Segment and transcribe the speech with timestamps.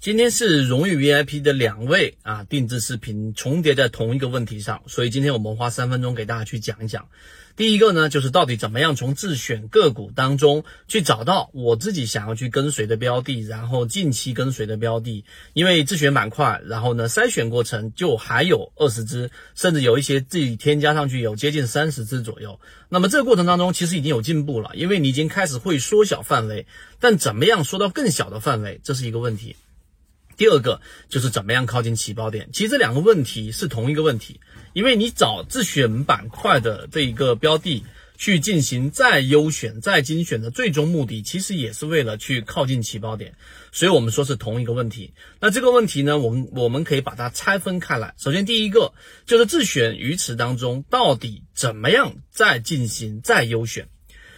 [0.00, 7.08] 今天是荣誉 VIP 的两位啊，定制视频重叠在同一个问题上，所以今天我们花三分钟给大家去讲一讲。
[7.56, 15.24] 第一个呢，就是到底怎么样从自选个股当中去找到我自己想要去跟随的标的，然后近期跟随的标的。
[15.52, 22.60] 因为自选板块，然后呢筛选过程就还有二十只，甚至有一些自己添加上去有接近三十只左右。
[22.88, 26.68] 那么这个过程当中其实已经有进步了，因为你已经开始会缩小范围，
[27.00, 29.56] 但怎么样缩到更小的范围，这是一个问题。
[30.38, 30.80] 第二个
[31.10, 34.40] 就是怎么样靠近起爆点，其实这两个问题是同一个问题，
[34.72, 37.84] 因为你找自选板块的这一个标的
[38.16, 43.34] 去进行再优选、再精选的最终目的，其实也是为了去靠近起爆点，
[43.72, 45.12] 所以我们说是同一个问题。
[45.40, 48.14] 那这个问题呢，我们我们可以把它拆分开来。
[48.16, 48.92] 首先第一个
[49.26, 53.88] 就是自选鱼池当中到底怎么样再进行再优选。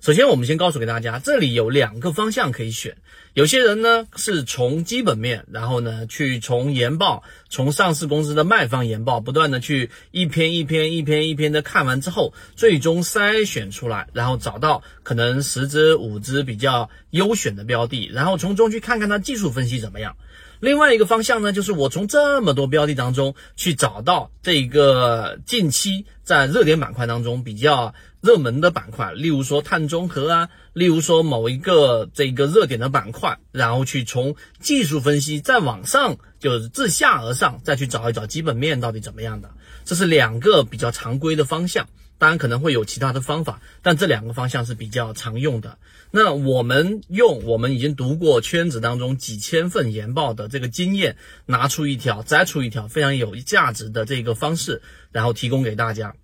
[0.00, 2.96] 首先，我们先告诉给大家，这里有两个方向可以选。
[3.34, 20.16] 有些人呢是从基本面，然后呢去从研报，从上市公司的卖方研报，不断的去一篇一篇、一篇一篇的看完之后，最终筛选出来，然后找到可能十只、五只比较优选的标的，然后从中去看看它技术分析怎么样。
[20.60, 27.94] 另外一个方向呢，就是我从这么多标的当中去找到这个近期在热点板块当中比较
[28.26, 39.50] 热门的板块，例如说碳中和啊，例如说某一个这个热点的板块，然后去从技术分析再往上，就是自下而上再去找一找基本面到底怎么样的，
[39.84, 41.86] 这是两个比较常规的方向。
[42.18, 45.76] 当然可能会有其他的方法，但这两个方向是比较常用的。
[46.10, 54.80] 那我们用我们已经读过圈子当中几千份研报的这个经验，拿出一条摘出一条非常有价值的这个方式，
[55.12, 56.14] 然后提供给大家。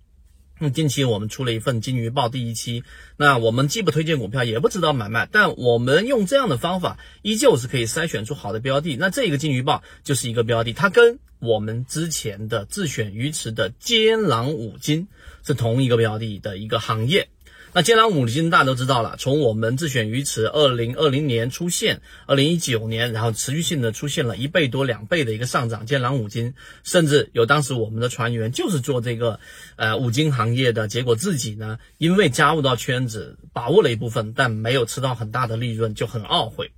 [0.59, 2.83] 那近期我们出了一份金鱼报第一期，
[3.17, 8.95] 那我们既不推荐股票，也不知道买卖，但我们用这样的方法，依旧是可以筛选出好的标的。
[8.95, 15.07] 那这个金鱼报就是一个标的，它跟我们之前的自选鱼池的尖狼五金
[15.45, 17.29] 是同一个标的的一个行业。
[17.75, 25.87] 那剑狼五金大家都知道了，从我们自选鱼池二零二零年出现，二零一九年，然后持续性的出现了一倍多、两倍的一个上涨。
[25.87, 29.39] 剑狼五金，甚至有当时我们的船员就是做这个
[29.75, 36.71] 呃五金行业的，结果自己呢因为加入到圈子，把握了一部分，但没有吃到很大的利润，就很懊悔。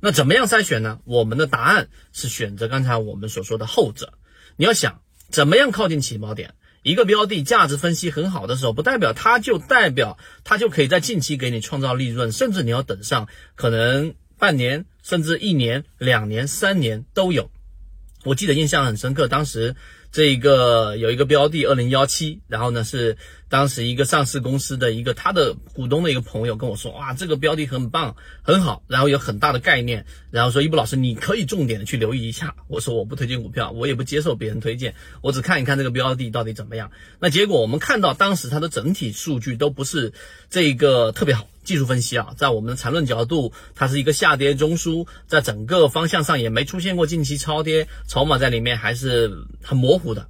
[0.00, 1.00] 那怎么样筛选呢？
[1.04, 4.14] 我们的答案是选择刚才我们所说的后者。
[4.56, 6.54] 你要想怎么样靠近起锚点？
[6.82, 17.50] 一个标的价值分析很好的时候，不代表它就代表它就可以在近期给你创造利润，甚至你要等上可能半年，甚至一年、两年、三年都有。
[18.24, 19.76] 我记得印象很深刻，当时。
[20.12, 23.16] 这个有一个标的二零幺七，然后呢是
[23.50, 32.54] 当时一个上市公司的一个他的股东的一个朋友跟我说，哇，这个标的很棒，很好，然后有很大的概念，然后说一布老师你可以重点的去留意一下。
[32.68, 36.92] 我说我不推荐股票，我也不接受别人推荐，我只看一看这个标的到底怎么样。
[37.18, 40.14] 那结果我们看到当时它的整体数据都不是
[40.48, 41.46] 这个特别好。
[41.62, 49.30] 技术分析啊，在我们的缠论角度，它是一个下跌中枢，在整个方向上也没出现过近期超跌，筹码在里面还是
[49.62, 50.26] 很模糊的。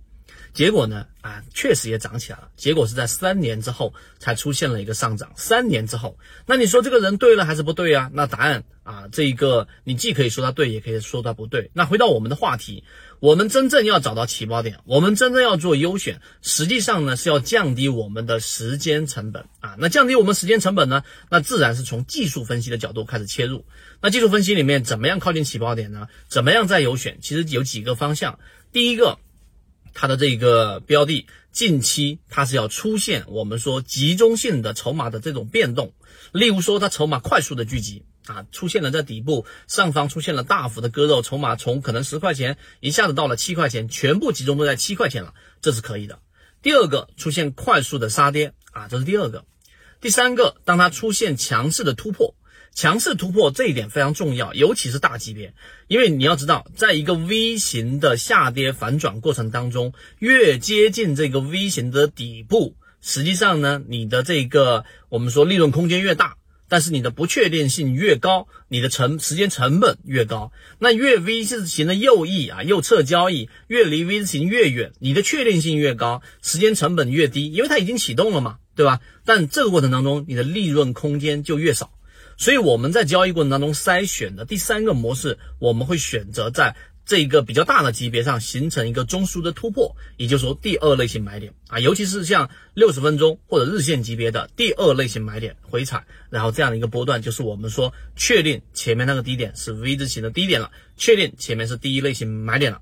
[0.53, 2.49] 结果呢，啊，确实也涨起来了。
[2.57, 5.33] 结果是在三年之后才出现了一个上涨。
[5.37, 8.11] 三年之后，那你说这个人对了还是不对啊？
[8.13, 11.71] 那答案啊，这一个你既可以说他对，也可以说他不对。
[11.73, 12.83] 那回到我们的话题，
[13.21, 19.77] 我们真正要找到起爆点，我们真正要做优选，实际上呢是要降低我们的时间成本啊。
[19.79, 23.65] 那降低我们时间成本呢，那自然是从技术分析的角度开始切入。
[24.01, 26.09] 那技术分析里面怎么样靠近起爆点呢？
[26.29, 27.19] 怎么样再优选？
[27.23, 28.41] 其实有几个方向。
[28.73, 29.19] 第一个。
[29.95, 35.93] 它的这个标的近期它是要出现我们说集中性的筹码的这种变动，
[36.33, 46.21] 例如说它筹码快速的聚集啊，出现了在底部上方出现了大幅的割肉，筹码从可能十块钱一下子到了七块钱，全部集中都在七块钱了，这是可以的。
[46.63, 49.45] 第二个出现快速的杀跌啊，这是第二个。
[50.01, 52.35] 第三个，当它出现强势的突破。
[52.73, 55.53] 强势突破这一点非常重要，尤其是大级别，
[55.89, 66.37] 因为你要知道，在一个 V 型的下跌反转过程当中，越接近这个 V 型的底部，实际上呢，你的这个我们说利润空间越大，
[66.69, 70.53] 但是你的不确定性越高，你的成时间成本越高。
[70.79, 79.01] 那越 V 字形的右翼啊，右侧交易越离 V 字形越远，你的确定性越高，时间成本越低，因为它已经启动了嘛，对吧？
[79.27, 81.91] 但这个过程当中，你的利润空间就越少。
[82.41, 91.53] 所以我们在交易过程当中筛选的第三个模式，我们会选择在这一个比较大的级别上形成一个中枢的突破，也就是说第二类型买点。
[91.69, 102.81] 啊，尤其是像六十分钟或者日线级别的第二类型买点回踩，然后这样的一个波段，就是我们说确定前面那个低点是 V 字形的低点了，确定前面是第一类型买点了，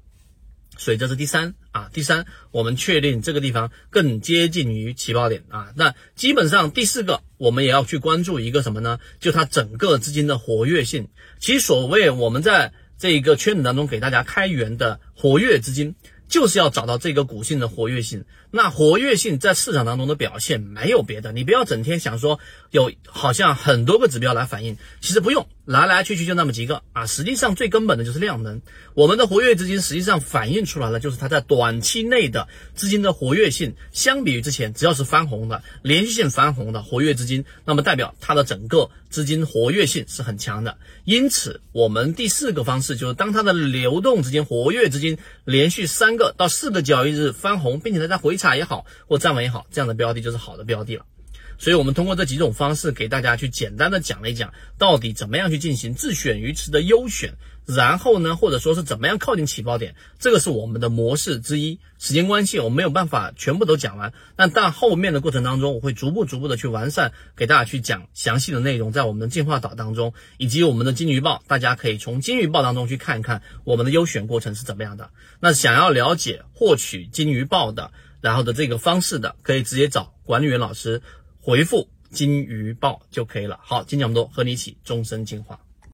[0.78, 8.98] 所以这是第三啊，第三我们确定这个地方更接近于起爆点啊，那基本上第四个我们也要去关注一个什么呢？
[9.20, 11.08] 就它整个资金的活跃性，
[11.38, 15.94] 其实所谓我们在这一个圈子当中给大家开源的活跃资金，
[16.28, 18.24] 就是要找到这个股性的活跃性。
[18.50, 22.40] 那活跃性在市场当中的表现没有别的，你不要整天想说
[22.70, 27.06] 有好像很多个指标来反映，其实不用，来来去去就那么几个啊。
[27.06, 28.62] 实际上最根本的就是量能。
[28.94, 40.78] 我们的活跃资金实际上反映出来了，就是它在短期内的资金的活跃性，相比于之前，只要是翻红的、连续性翻红的活跃资金，那么代表它的整个资金活跃性是很强的。
[41.04, 48.38] 因此，我们第四个方式就是当它的流动资金、活跃资金连续三个到四个交易日翻红，并且它在回。
[48.38, 51.04] 踩也好，或站稳也好，这样的标的就是好的标的了。
[51.56, 57.34] 所以，我们通过这几种方式给大家去简单的讲了一讲，到底怎么样去进行自选鱼池的优选，
[57.66, 61.80] 然后呢，或者说是怎么样靠近起爆点，这个是我们的模式之一。
[61.98, 75.10] 时间关系，我没有办法全部都讲完，但但后面的过程当中，我会逐步逐步的去完善，给大家去讲详细的内容，在我们的进化岛当中，以及我们的金鱼报，大家可以从金鱼报当中去看一看我们的优选过程是怎么样的。
[75.40, 77.90] 那想要了解获取金鱼报的。
[78.20, 81.02] 然后的这个方式的，可以直接找管理员老师
[81.48, 83.58] 回复“金鱼报”就可以了。
[83.62, 85.58] 好，今天讲这么多，和你一起终身进化。